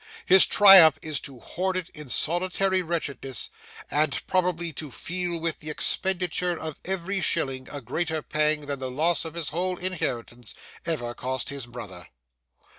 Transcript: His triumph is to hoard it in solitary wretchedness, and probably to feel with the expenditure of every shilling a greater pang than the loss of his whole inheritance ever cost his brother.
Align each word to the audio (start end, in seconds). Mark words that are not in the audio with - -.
His 0.25 0.47
triumph 0.47 0.97
is 1.03 1.19
to 1.19 1.37
hoard 1.39 1.77
it 1.77 1.89
in 1.89 2.09
solitary 2.09 2.81
wretchedness, 2.81 3.51
and 3.91 4.19
probably 4.25 4.73
to 4.73 4.89
feel 4.89 5.37
with 5.39 5.59
the 5.59 5.69
expenditure 5.69 6.57
of 6.57 6.79
every 6.83 7.21
shilling 7.21 7.69
a 7.69 7.81
greater 7.81 8.23
pang 8.23 8.61
than 8.61 8.79
the 8.79 8.89
loss 8.89 9.25
of 9.25 9.35
his 9.35 9.49
whole 9.49 9.77
inheritance 9.77 10.55
ever 10.87 11.13
cost 11.13 11.49
his 11.49 11.67
brother. 11.67 12.07